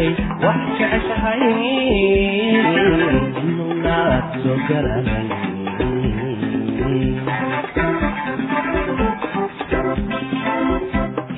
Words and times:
dhintay 0.00 0.16
wax 0.44 0.60
jeceshahayn 0.78 1.58
inaad 3.48 4.24
soo 4.42 4.56
garanay 4.68 5.28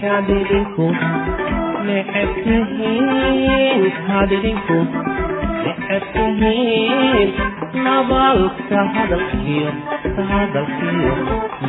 kaad 0.00 0.28
idinku 0.38 0.86
necebtihiin 1.86 3.82
kaad 4.08 4.30
idinku 4.38 4.78
necebtihiin 5.64 7.30
nabalka 7.86 8.80
hadalkiyo 8.94 9.70
hadalkiyo 10.30 11.14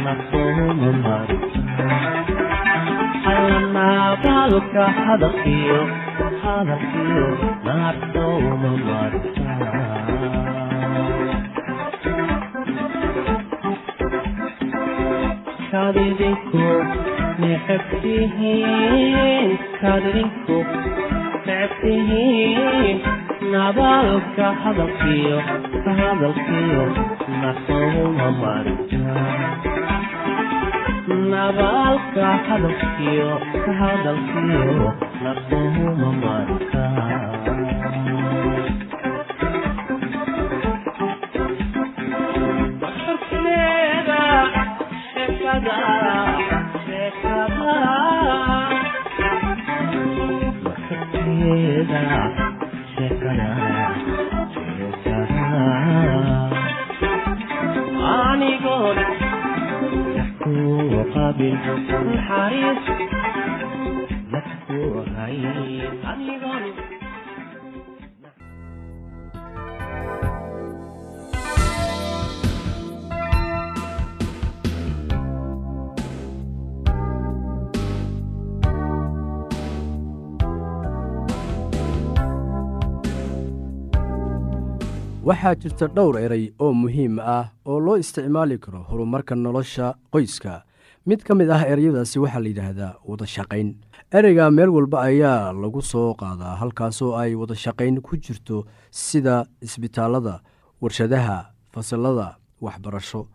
nasooma 0.05 0.89
mari 1.05 1.37
nabaalka 3.75 4.83
hadalkiyo 5.05 5.79
hadalkiyo 6.43 7.27
nabdooma 7.65 8.71
martaa 8.87 10.73
kadidinku 15.71 16.65
necabtihiin 17.41 18.79
kadidinku 19.81 20.57
necabtihiin 21.47 22.97
nabaalka 23.53 24.47
hadalkiyo 24.63 25.37
ka 25.85 25.91
hadalkiyo 26.01 26.83
nabdooma 27.41 28.27
martaa 28.41 29.42
nabaalka 31.33 32.25
hadafkiyo 32.47 33.29
hadalkiyo 33.79 34.87
naquma 35.23 36.09
marka 36.23 36.83
anigoo 58.13 58.93
waxaa 85.27 85.55
jirta 85.61 85.87
dhowr 85.95 86.15
eray 86.25 86.45
oo 86.65 86.73
muhiim 86.81 87.15
ah 87.35 87.45
oo 87.71 87.79
loo 87.85 87.97
isticmaali 88.03 88.57
karo 88.63 88.79
horumarka 88.89 89.35
nolosha 89.35 89.87
qoyska 90.13 90.53
mid 91.05 91.23
ka 91.27 91.33
mid 91.35 91.49
ah 91.51 91.61
ereyadaasi 91.73 92.17
waxaa 92.23 92.39
la 92.43 92.49
yidhaahdaa 92.51 92.93
wadashaqayn 93.09 93.69
ereyga 94.17 94.45
meel 94.57 94.69
walba 94.75 94.97
ayaa 95.09 95.51
lagu 95.63 95.81
soo 95.91 96.13
qaadaa 96.21 96.55
halkaasoo 96.61 97.11
ay 97.21 97.35
wadashaqayn 97.41 97.99
ku 98.07 98.15
jirto 98.25 98.57
sida 98.91 99.35
isbitaalada 99.65 100.35
warshadaha 100.81 101.37
fasalada 101.73 102.27
waxbarasho. 102.61 103.27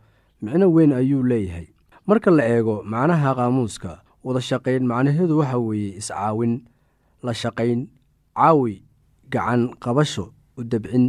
Micno 0.43 0.67
weyn 0.73 0.93
ayuu 0.93 1.23
leeyahay. 1.31 1.67
Marka 2.09 2.31
la 2.31 2.44
eego 2.55 2.82
macnaha 2.93 3.35
qaamuuska 3.38 3.91
wadashaqayn 4.25 4.82
macnaheedu 4.91 5.38
waxa 5.41 5.59
weeye 5.59 5.91
iscaawin 6.00 6.53
la 7.23 7.32
shaqayn 7.43 7.81
caawi 8.37 8.75
gacan 9.32 9.62
qabasho 9.85 10.25
u 10.56 10.65
dabcin 10.65 11.05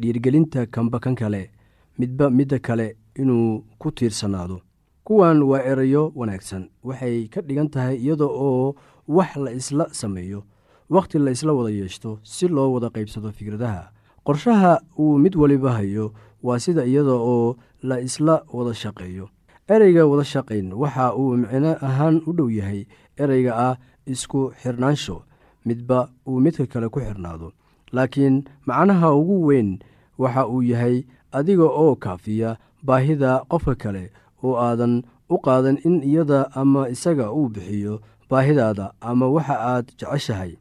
dhiirgelinta 0.00 0.66
kamba 0.66 0.98
kan 1.04 1.14
kale 1.14 1.50
midba 1.98 2.30
midda 2.30 2.58
kale 2.58 2.96
inuu 3.14 3.62
ku 3.78 3.90
tiirsanaado 3.92 4.58
kuwan 5.04 5.42
waa 5.42 5.62
erayo 5.62 6.12
wanaagsan. 6.14 6.68
Waxay 6.84 7.28
ka 7.28 7.40
dhigan 7.42 7.68
tahay 7.68 7.96
iyada 7.98 8.24
oo 8.26 8.74
wax 9.08 9.36
la 9.36 9.50
isla 9.52 9.84
sameeyo 9.90 10.44
wakhti 10.90 11.18
la 11.18 11.30
isla 11.30 11.52
wada 11.52 11.70
yeeshto 11.70 12.18
si 12.22 12.48
loo 12.48 12.72
wada 12.72 12.90
qaybsado 12.90 13.32
fikradaha. 13.32 13.90
Qorshaha 14.24 14.80
uu 14.98 15.18
mid 15.18 15.34
waliba 15.36 15.72
hayo 15.72 16.12
waa 16.42 16.58
sida 16.58 16.84
iyada 16.86 17.12
oo 17.12 17.56
la 17.82 18.00
isla 18.00 18.42
wada 18.52 18.74
shaqeeyo. 18.74 19.28
Ereyga 19.68 20.06
wada 20.06 20.24
shaqayn 20.24 20.72
waxa 20.72 21.14
uu 21.16 21.36
micno 21.36 21.76
ahaan 21.80 22.22
u 22.26 22.32
dhow 22.32 22.50
yahay 22.50 22.86
ereyga 23.18 23.52
ah 23.56 23.76
isku 24.06 24.52
xirnaansho 24.62 25.22
midba 25.66 26.08
uu 26.26 26.40
midka 26.40 26.66
kale 26.66 26.88
ku 26.88 27.00
xirnaado. 27.00 27.52
Laakiin 27.92 28.44
macnaha 28.66 29.10
ugu 29.14 29.46
weyn 29.46 29.78
waxa 30.18 30.46
uu 30.46 30.62
yahay 30.62 31.04
adiga 31.32 31.64
oo 31.66 31.96
kaafiya 31.96 32.56
baahida 32.82 33.42
qofka 33.48 33.74
kale 33.74 34.10
oo 34.42 34.54
aadan 34.66 35.02
u 35.30 35.36
qaadan 35.46 35.76
in 35.86 36.02
iyada 36.02 36.40
ama 36.54 36.88
isaga 36.94 37.26
uu 37.32 37.48
bixiyo 37.54 37.94
baahidaada 38.30 38.86
ama 39.00 39.26
waxa 39.28 39.56
aad 39.72 39.86
jeceshahay. 39.98 40.52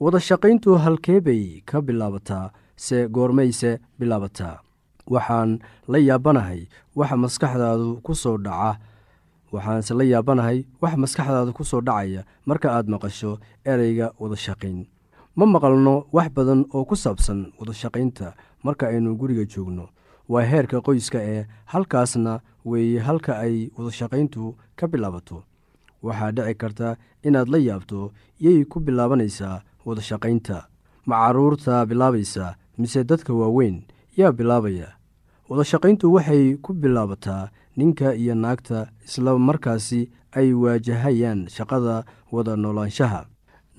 Wada 0.00 0.20
shaqayntu 0.20 0.70
halkee 0.84 1.20
bay 1.20 1.60
ka 1.68 1.80
bilaabataa 1.82 2.50
se 2.76 3.08
goormayse 3.08 3.78
bilaabataa. 3.98 4.56
Waxaan 5.10 5.58
la 5.88 5.98
yaabanahay 5.98 6.60
waxa 6.96 7.16
maskaxdaadu 7.16 8.00
ku 8.06 8.14
soo 8.14 8.36
dhaca. 8.38 8.78
Waxaanse 9.52 9.92
la 9.98 10.04
yaabanahay 10.12 10.58
waxa 10.82 10.96
maskaxdaada 10.96 11.52
ku 11.52 11.64
soo 11.64 11.80
dhacaya 11.82 12.22
marka 12.46 12.68
aad 12.76 12.86
maqasho 12.88 13.38
ereyga 13.66 14.06
wada 14.20 14.36
shaqayn. 14.36 14.86
Ma 15.36 15.44
maqalno 15.46 16.06
wax 16.12 16.28
badan 16.36 16.64
oo 16.74 16.84
ku 16.84 16.94
saabsan 16.96 17.52
wada 17.58 17.72
shaqaynta 17.74 18.34
marka 18.64 18.86
aynu 18.88 19.16
guriga 19.20 19.44
joogno 19.52 19.88
waa 20.32 20.44
heerka 20.50 20.78
qoyska 20.86 21.18
ee 21.32 21.46
halkaasna 21.72 22.32
weeye 22.70 23.00
halka 23.08 23.32
ay 23.44 23.56
wada 23.76 23.90
shaqayntu 23.98 24.42
ka 24.78 24.84
bilaabato. 24.92 25.38
Waxaa 26.02 26.30
dhici 26.36 26.54
karta 26.62 26.88
inaad 27.26 27.48
la 27.52 27.58
yaabto 27.58 28.12
yay 28.44 28.64
ku 28.64 28.80
bilaabanaysaa 28.80 29.62
wada 29.86 30.02
shaqaynta. 30.02 30.58
Ma 31.06 31.16
carruurta 31.26 31.86
bilaabaysa 31.86 32.54
mise 32.78 33.04
dadka 33.04 33.32
waaweyn 33.34 33.82
yaa 34.16 34.32
bilaabaya. 34.32 34.88
Wada 35.48 35.64
shaqayntu 35.64 36.12
waxay 36.14 36.56
ku 36.64 36.72
bilaabataa 36.74 37.50
ninka 37.76 38.14
iyo 38.14 38.34
naagta 38.34 38.78
isla 39.06 39.38
markaasi 39.38 40.10
ay 40.32 40.52
waajahayaan 40.62 41.48
shaqada 41.48 42.04
wada 42.32 42.56
noolaanshaha 42.56 43.26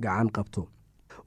gacan 0.00 0.28
qabto. 0.30 0.68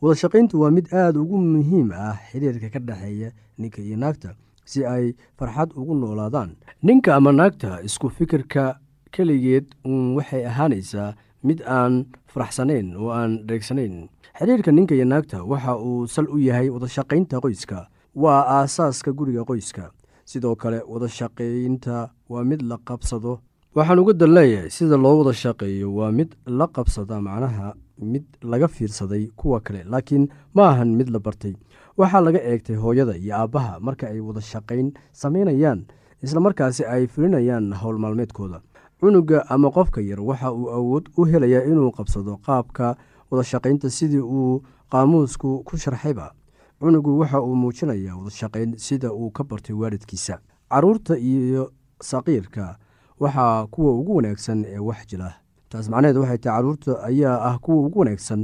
Wada 0.01 0.15
shaqayntu 0.15 0.59
waa 0.61 0.71
mid 0.71 0.87
aada 0.93 1.19
ugu 1.19 1.37
muhiim 1.37 1.91
ah 1.93 2.17
xiriirka 2.31 2.69
ka 2.73 2.79
dhexeeya 2.79 3.31
ninka 3.57 3.81
iyo 3.81 3.97
naagta 3.97 4.35
si 4.65 4.85
ay 4.85 5.13
farxad 5.37 5.71
ugu 5.77 5.93
noolaadaan. 5.95 6.55
Ninka 6.83 7.15
ama 7.15 7.31
naagta 7.31 7.81
isku 7.85 8.09
fikirka 8.09 8.79
keligeed 9.13 9.65
uun 9.85 10.15
waxay 10.17 10.43
ahaanaysaa 10.45 11.15
mid 11.43 11.61
aan 11.63 12.05
faraxsanayn 12.27 12.95
oo 12.97 13.09
aan 13.13 13.45
dheegsanayn. 13.47 14.09
Xiriirka 14.37 14.71
ninka 14.71 14.95
iyo 14.95 15.05
naagta 15.05 15.43
waxa 15.45 15.77
uu 15.79 16.07
sal 16.07 16.27
u 16.27 16.37
yahay 16.41 16.69
wada 16.69 16.87
shaqaynta 16.87 17.39
qoyska. 17.39 17.87
Waa 18.15 18.41
aasaaska 18.59 19.11
guriga 19.13 19.43
qoyska. 19.47 19.91
Sidoo 20.25 20.55
kale 20.55 20.81
wada 20.87 21.07
shaqaynta 21.07 22.09
waa 22.29 22.43
mid 22.43 22.61
la 22.61 22.77
qabsado. 22.77 23.39
Waxaan 23.75 23.99
uga 23.99 24.13
dan 24.13 24.33
sida 24.71 24.97
loo 24.97 25.19
wada 25.23 25.33
shaqeeyo 25.33 25.87
waa 25.95 26.11
mid 26.11 26.35
la 26.47 26.67
qabsada 26.67 27.21
macnaha 27.21 27.75
mid 27.99 28.23
laga 28.41 28.67
fiirsaday 28.67 29.27
kuwa 29.35 29.59
kale 29.61 29.83
laakiin 29.83 30.27
ma 30.53 30.69
ahan 30.69 30.95
mid 30.95 31.09
la 31.09 31.19
bartay. 31.19 31.53
Waxaa 31.97 32.21
laga 32.21 32.39
eegtay 32.43 32.75
hooyada 32.75 33.15
iyo 33.17 33.35
aabbaha 33.35 33.79
marka 33.79 34.07
ay 34.07 34.19
wada 34.19 34.41
shaqayn 34.41 34.91
samaynayaan 35.11 35.85
islamarkaasi 36.23 36.85
ay 36.85 37.07
fulinayaan 37.07 37.73
howl 37.73 37.97
maalmeedkooda. 37.97 38.61
Cunuga 38.99 39.45
ama 39.49 39.71
qofka 39.71 40.01
yar 40.01 40.19
waxa 40.21 40.51
uu 40.53 40.69
awood 40.69 41.09
u 41.17 41.25
helayaa 41.25 41.63
inuu 41.63 41.91
qabsado 41.91 42.37
qaabka 42.37 42.95
wada 43.31 43.43
shaqaynta 43.43 43.89
sidii 43.89 44.19
uu 44.23 44.63
qaamuusku 44.91 45.63
ku 45.63 45.77
sharxayba. 45.77 46.31
Cunugu 46.79 47.19
waxa 47.19 47.41
uu 47.41 47.55
muujinayaa 47.55 48.15
wada 48.17 48.29
shaqayn 48.31 48.77
sida 48.77 49.13
uu 49.13 49.31
ka 49.31 49.43
bartay 49.43 49.75
waalidkiisa. 49.75 50.39
Caruurta 50.69 51.17
iyo 51.17 51.71
saqiirka 52.01 52.77
waxaa 53.19 53.67
kuwa 53.67 53.91
ugu 53.99 54.15
wanaagsan 54.15 54.65
ee 54.67 54.79
wax 54.79 55.07
jila 55.07 55.33
taas 55.69 55.89
macnaheed 55.89 56.17
waxay 56.21 56.37
tahay 56.37 56.55
carruurta 56.57 56.91
ayaa 57.09 57.37
ah 57.49 57.55
kuwa 57.63 57.87
ugu 57.87 57.99
wanaagsan 57.99 58.41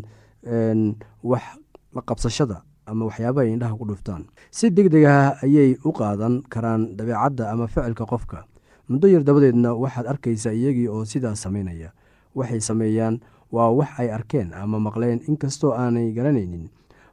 wax 1.31 1.43
la 1.95 2.01
qabsashada 2.01 2.61
ama 2.85 3.05
waxyaabaha 3.05 3.47
indhaha 3.47 3.75
ku 3.77 3.85
dhuftaan. 3.85 4.23
Si 4.51 4.69
deg 4.71 4.89
deg 4.91 5.05
ah 5.05 5.37
ayay 5.43 5.77
u 5.85 5.91
qaadan 5.93 6.41
karaan 6.49 6.97
dabeecadda 6.97 7.51
ama 7.51 7.67
ficilka 7.67 8.05
qofka. 8.05 8.43
Muddo 8.89 9.07
yar 9.07 9.23
dabadeedna 9.23 9.73
waxaad 9.83 10.07
arkaysaa 10.07 10.51
iyagii 10.51 10.87
oo 10.87 11.05
sidaas 11.05 11.41
samaynaya 11.41 11.91
waxay 12.35 12.59
sameeyaan 12.59 13.19
waa 13.51 13.69
wax 13.69 13.89
ay 13.99 14.09
arkeen 14.11 14.53
ama 14.53 14.79
maqleen 14.79 15.21
inkastoo 15.27 15.71
aanay 15.77 16.11
garanaynin. 16.11 16.69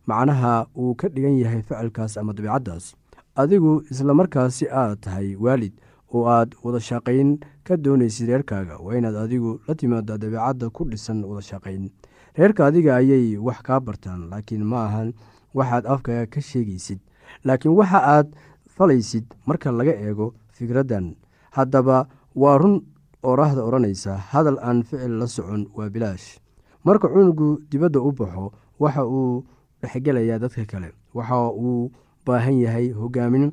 Macnaha 0.07 0.67
uu 0.77 0.95
ka 0.95 1.09
dhigan 1.09 1.37
yahay 1.39 1.63
ficilkaas 1.63 2.17
ama 2.19 2.33
dabeicaddaas 2.33 2.95
adigu 3.37 3.83
islamarkaasi 3.91 4.67
aad 4.73 4.99
tahay 5.05 5.37
waalid 5.37 5.73
oo 6.15 6.25
aad 6.27 6.55
wada 6.65 6.81
shaqayn 6.81 7.39
ka 7.65 7.77
doonaysid 7.77 8.29
reerkaaga. 8.29 8.79
Waa 8.81 8.97
inaad 8.99 9.17
adigu 9.17 9.61
la 9.69 9.75
timaada 9.75 10.19
dabeecadda 10.19 10.71
ku 10.71 10.85
dhisan 10.85 11.25
wada 11.25 11.43
shaqayn. 11.43 11.91
Reerka 12.39 12.67
adiga 12.67 12.97
ayay 12.97 13.37
wax 13.37 13.61
kaa 13.63 13.81
bartaan 13.81 14.31
laakiin 14.31 14.65
ma 14.65 14.87
ahan 14.87 15.13
waxaad 15.55 15.85
afkaga 15.87 16.27
ka 16.27 16.41
sheegaysid. 16.41 16.99
Laakiin 17.45 17.75
waxa 17.77 17.99
aad 17.99 18.29
falaysid 18.69 19.25
marka 19.47 19.73
laga 19.73 19.93
eego 19.93 20.35
fikraddan. 20.57 21.17
Haddaba 21.51 22.07
waa 22.35 22.59
run 22.59 22.83
oraahda 23.23 23.65
odhanaysa 23.65 24.17
hadal 24.33 24.59
aan 24.63 24.83
ficil 24.83 25.19
la 25.19 25.27
socon 25.27 25.67
waa 25.75 25.91
bilaash. 25.91 26.39
Marka 26.85 27.09
cunugu 27.09 27.59
dibadda 27.71 28.01
u 28.01 28.13
baxo 28.13 28.53
waxa 28.79 29.03
uu 29.07 29.45
dhexgelayaa 29.83 30.39
dadka 30.39 30.65
kale. 30.65 30.93
Waxa 31.15 31.51
uu 31.53 31.91
baahan 32.27 32.61
yahay 32.61 32.93
hogaamin 32.95 33.51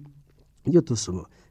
iyo 0.69 0.81
tusmo 0.81 1.25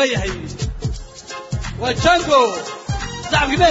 waa 0.00 0.06
yahay 0.14 0.32
waa 1.82 1.92
jango 2.04 2.40
sacabkime 3.30 3.70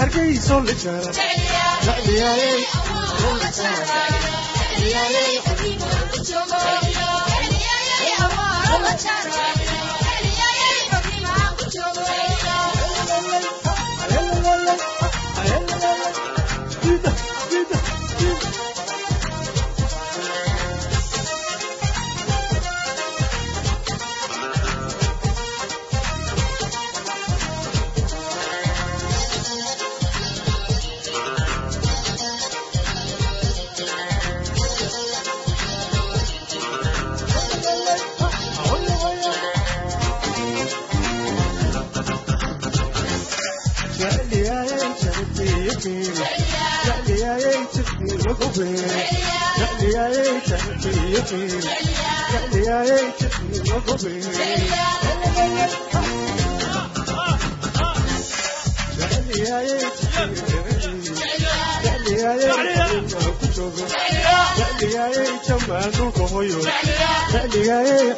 hargeyso 0.00 0.56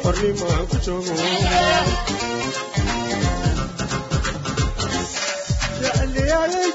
hornimaan 0.03 0.67
ku 0.69 0.77
joogo 0.85 1.13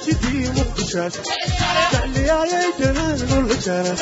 سيدي 0.08 0.48
مقشاش 0.50 1.12
تعلي 1.92 2.22
يا 2.26 2.44
جنان 2.80 3.20
والهجاش 3.32 3.98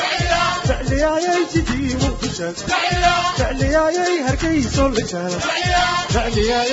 تعلي 0.67 0.97
يا 0.99 1.35
سيدي 1.53 1.95
مقشاش 1.95 2.55
تعلي 3.37 3.67
يا 3.71 4.29
هركيس 4.29 4.77
والهجاش 4.79 5.33
تعلي 6.13 6.47
يا 6.47 6.63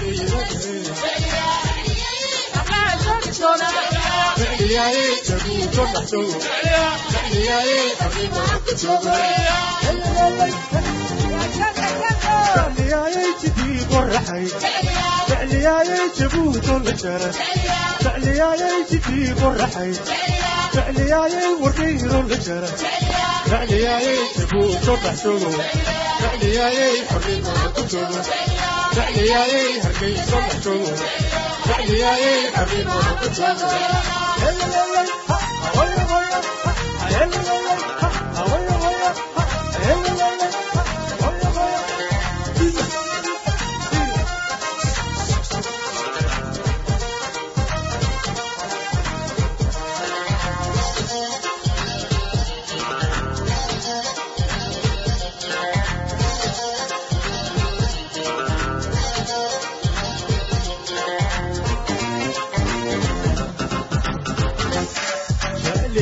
سيدي 0.00 0.24
مقشاش 0.24 0.88
تعلي 4.38 4.72
يا 4.72 4.90
سيدي 5.24 5.80
مقشاش 5.80 6.32
تعلي 7.12 7.44
يا 7.46 7.62
سيدي 8.12 8.28
مقشاش 8.36 9.08
تعلي 12.54 12.88
يا 12.90 13.04
سيدي 13.40 13.84
قرحي 13.90 14.46
فعلياي 15.38 16.08
تبوت 16.16 16.68
الجنة 16.68 17.32
فعلياي 18.00 18.84
تجيب 18.90 19.38
الرحي 19.38 19.92
فعلياي 20.72 21.54
وردير 21.60 22.20
الجنة 22.20 22.66
فعلياي 23.46 24.16
تبوت 24.36 24.88
الرحسون 24.88 25.56
فعلياي 26.20 27.06
حرين 27.08 27.44
وكتون 27.46 28.22
فعلياي 28.92 29.80
هرقي 29.80 30.14
صلحتون 30.30 30.96
فعلياي 31.64 32.52
حرين 32.56 32.88
وكتون 32.88 33.56
هلا 34.42 34.66
هلا 34.94 35.06
هلا 35.74 36.06
هلا 37.10 37.57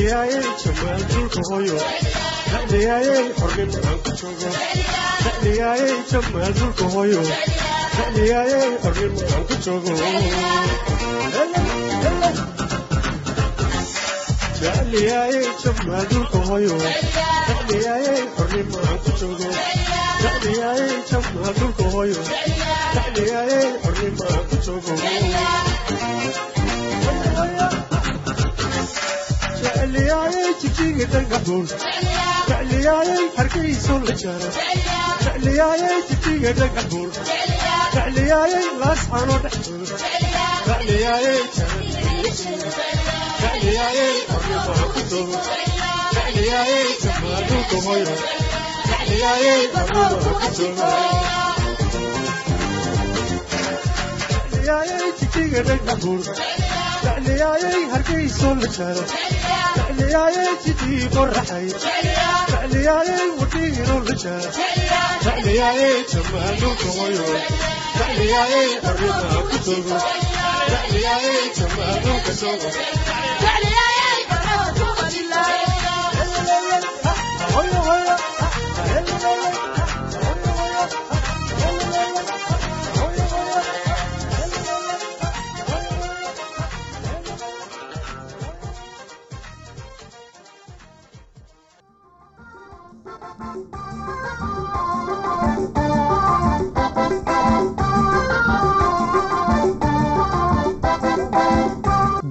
dhacdhayaaye 0.07 0.39
jawaal 0.63 1.01
dhulka 1.11 1.41
hooyo 1.49 1.77
dhacdhayaaye 2.51 3.15
xornimo 3.39 3.79
aan 3.89 3.97
ku 4.03 4.11
joogo 4.19 4.51
dhacdhayaaye 5.23 5.89
jawaal 6.11 6.51
dhulka 6.59 6.85
hooyo 6.93 7.21
dhacdhayaaye 7.97 8.59
xornimo 8.83 9.21
aan 9.33 9.43
ku 9.49 9.55
joogo 9.65 9.93
dhacdhayaaye 14.61 15.41
jawaal 15.63 16.05
dhulka 16.11 16.39
hooyo 16.47 16.75
dhacdhayaaye 17.47 18.13
xornimo 18.37 18.77
aan 18.87 18.97
ku 19.03 19.11
joogo 19.21 19.49
dhacdhayaaye 20.23 20.87
jawaal 21.11 21.53
dhulka 21.59 21.85
hooyo 21.95 22.21
dhacdhayaaye 22.95 23.59
xornimo 23.83 24.23
aan 24.35 24.43
ku 24.49 24.55
joogo 24.65 24.93
aaaa 55.99 56.86
jecliyayay 57.07 57.81
hargeyso 57.93 58.49
la 58.61 58.67
jaro 58.77 59.03
jecliyayay 59.77 60.53
jidii 60.65 61.05
qoraxay 61.15 61.67
jecliyayay 62.51 63.29
wadhiiro 63.39 63.97
la 64.07 64.15
jaro 64.23 64.49
jecliyayay 65.25 65.95
jamaanuka 66.13 66.87
wayo 66.99 67.27
jecliyayay 67.97 68.69
arrida 68.91 69.39
ku 69.51 69.57
togo 69.67 69.97
jecliyayay 70.71 71.45
jamaanuka 71.59 72.31
sogo 72.41 72.69
hoyo 77.55 77.79
hoyo 77.87 78.15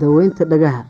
daweynta 0.01 0.45
dhagaha. 0.45 0.83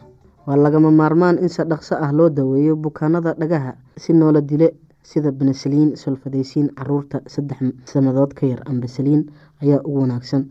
Waa 0.47 0.57
lagama 0.57 0.91
maarmaan 0.91 1.39
in 1.39 1.49
si 1.49 1.63
dhaqso 1.71 1.95
ah 2.07 2.13
loo 2.13 2.29
daweeyo 2.31 2.77
bukaanada 2.77 3.35
dhagaha 3.41 3.73
si 3.97 4.13
noola 4.13 4.41
dile 4.41 4.69
sida 5.03 5.31
benesaliin 5.33 5.97
solfadeysiin 5.97 6.69
carruurta 6.79 7.21
saddex 7.27 7.59
sannadood 7.85 8.35
ka 8.35 8.47
yar 8.47 8.63
ambasaliin 8.71 9.23
ayaa 9.63 9.81
ugu 9.85 10.01
wanaagsan. 10.01 10.43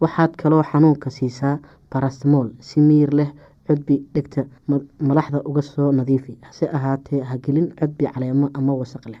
Waxaad 0.00 0.36
kaloo 0.36 0.62
xanuunka 0.62 1.10
siisaa 1.10 1.58
barastmool 1.92 2.48
si 2.60 2.80
miyir 2.80 3.10
leh 3.14 3.30
cudbi 3.66 3.96
dhegta 4.14 4.44
malaxda 5.00 5.42
uga 5.44 5.62
soo 5.62 5.92
nadiifi. 5.92 6.38
Hase 6.42 6.66
ahaatee 6.76 7.20
hagelin 7.22 7.72
cudbi 7.80 8.06
caleemo 8.14 8.50
ama 8.54 8.72
wasaq 8.74 9.04
leh 9.12 9.20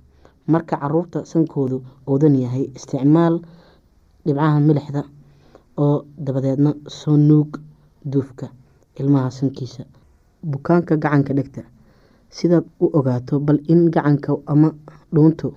marka 0.53 0.75
carruurta 0.81 1.19
sankoodu 1.31 1.77
oodan 2.11 2.35
yahay 2.43 2.63
isticmaal 2.77 3.35
dhibcaha 4.25 4.59
milixda 4.67 5.01
oo 5.83 5.95
dabadeedna 6.25 6.71
soo 6.99 7.17
nuug 7.17 7.49
duufka 8.11 8.47
ilmaha 8.99 9.29
sankiisa. 9.37 9.83
Bukaanka 10.51 10.93
gacanka 11.03 11.33
dhegta 11.37 11.61
sidaad 12.37 12.65
u 12.83 12.85
ogaato 12.99 13.39
bal 13.47 13.59
in 13.73 13.81
gacanka 13.95 14.31
ama 14.53 14.69
dhuuntu 15.13 15.47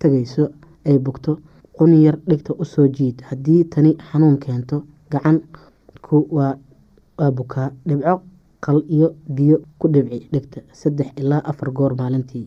tagayso 0.00 0.44
ay 0.88 0.98
bugto 0.98 1.32
quni 1.76 1.96
yar 2.06 2.16
dhegta 2.28 2.52
u 2.58 2.64
soo 2.64 2.86
jiid. 2.96 3.16
Haddii 3.28 3.64
tani 3.72 3.90
xanuun 4.08 4.36
keento 4.44 4.76
gacanku 5.12 6.16
waa 6.36 6.56
bukaa 7.38 7.68
dhibco 7.86 8.14
qal 8.64 8.78
iyo 8.96 9.08
biyo 9.36 9.56
ku 9.78 9.88
dhibci 9.88 10.18
dhegta. 10.32 10.60
Saddex 10.72 11.08
ilaa 11.20 11.42
afar 11.50 11.70
goor 11.76 11.92
maalintii 12.00 12.46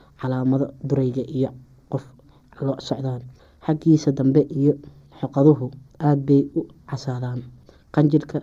calaamado 0.21 0.65
durayga 0.87 1.23
iyo 1.37 1.49
qof 1.91 2.03
lo 2.65 2.73
socdaan. 2.87 3.21
Xaggiisa 3.65 4.11
dambe 4.17 4.41
iyo 4.59 4.73
xoqaduhu 5.19 5.65
aada 5.99 6.21
bay 6.27 6.41
u 6.55 6.61
casaadaan. 6.89 7.39
Qanjirhka 7.93 8.39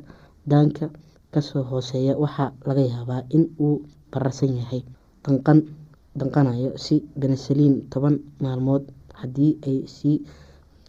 daanka 0.50 0.86
ka 1.32 1.40
soo 1.48 1.62
hooseeya 1.70 2.12
waxaa 2.22 2.50
laga 2.66 2.82
yaabaa 2.92 3.22
in 3.36 3.44
uu 3.60 3.76
bararsan 4.12 4.52
yahay 4.60 4.82
danqan 5.24 5.58
danqanayo 6.18 6.70
si 6.84 6.94
benesaliin 7.20 7.74
toban 7.92 8.14
maalmood 8.42 8.84
haddii 9.20 9.52
ay 9.68 9.78
sii 9.96 10.16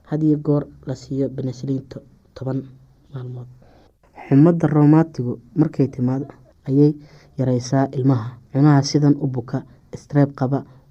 hadiyo 0.09 0.37
goor 0.45 0.63
la 0.87 0.95
siiyo 0.95 1.25
benesaliin 1.29 1.83
toban 2.35 2.59
maalmood. 3.13 3.47
Xumadda 4.27 4.67
romaatigu 4.67 5.33
markay 5.59 5.87
timaado 5.93 6.25
ayay 6.67 6.91
yareysaa 7.37 7.85
ilmaha. 7.97 8.29
Cunaha 8.53 8.81
sidan 8.83 9.15
u 9.23 9.27
buka 9.27 9.57
streeb 10.01 10.29
qaba 10.39 10.59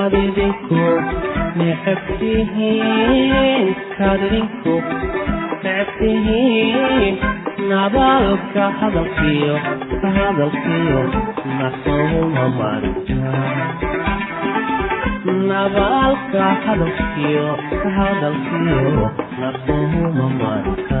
kaadidinku 0.00 0.80
necabtihiin 1.60 3.66
kaadidinku 3.98 4.74
necabtihiin 5.64 7.14
nabaalka 7.70 8.64
hadalkiyo 8.80 9.54
ka 10.02 10.08
hadalkiyo 10.16 11.00
nasouma 11.58 12.44
marnabaalka 15.26 16.44
hadalkiyo 16.66 17.46
ka 17.82 17.88
hadalkiyo 17.98 18.82
nasouma 19.40 20.26
marka 20.40 21.00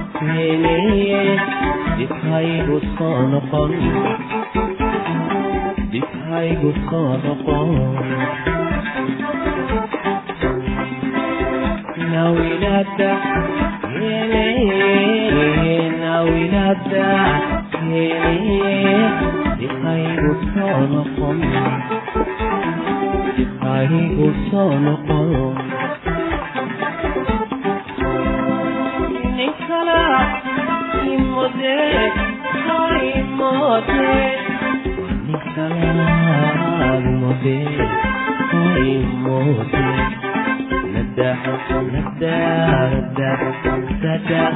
difhaygu 5.91 6.71
soo 6.89 7.11
noqon 7.23 7.69
nawinada 12.11 13.11
nawinada 16.01 17.07
difhaygu 19.59 20.31
soo 20.53 20.79
noqon 20.93 21.39
difhaygu 23.37 24.27
soo 24.49 24.71
noqon 24.85 25.27
חיים 31.11 31.31
מודה, 31.31 31.81
חיים 32.51 33.25
מודה. 33.35 34.31
נקרב 35.27 37.03
מודה, 37.03 37.85
חיים 38.51 39.09
מודה. 39.15 39.95
נדח, 40.83 41.37
נדח, 41.91 42.91
נדח, 42.93 43.41
נדח, 44.01 44.53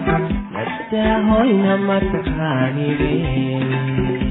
נדח, 0.51 1.19
אוי 1.37 1.53
נמת 1.53 2.11
חניבים. 2.37 4.24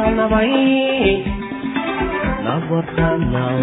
sallamay 0.00 0.52
nabatanaw 2.44 3.58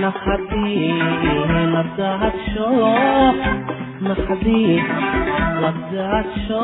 naxadii 0.00 0.92
ladaadsho 1.74 2.68
naxadii 4.06 4.76
ladaadsho 5.62 6.62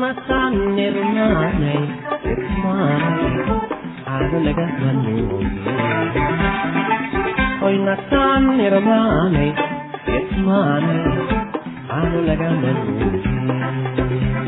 nasaan 0.00 0.54
nirmaanay 0.76 1.80
irmaanay 2.32 3.36
caado 4.06 4.38
laga 4.46 4.66
hanuuye 4.78 5.76
oy 7.66 7.76
nasaan 7.88 8.44
nirmaanay 8.60 9.50
irmaanay 10.18 11.00
qaado 11.98 12.18
lagama 12.28 12.70
duulin 12.78 14.38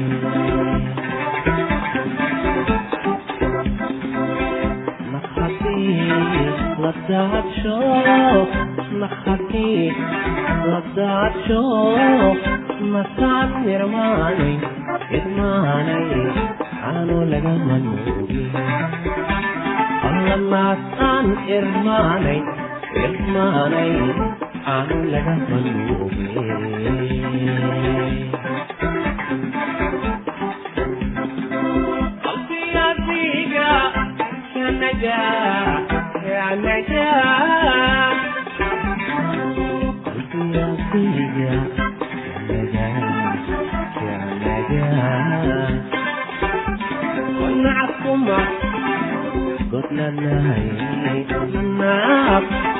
ladadsho 10.73 11.63
masaad 12.93 13.51
nirmaanay 13.67 14.55
idmaanay 15.19 16.09
aanu 16.91 17.17
lagama 17.33 17.77
duulin 17.85 18.51
allamaas 20.09 20.83
aan 21.11 21.29
irmaanay 21.57 22.41
irmaanay 23.05 23.93
aan 24.70 24.87
laga 25.11 25.35
maluubin 25.50 27.11
Good 49.70 49.92
night. 49.92 52.80